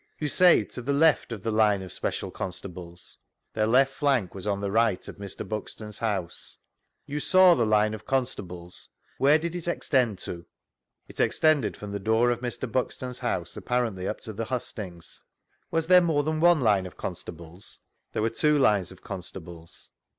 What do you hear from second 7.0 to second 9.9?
You saw the line of constables; where did it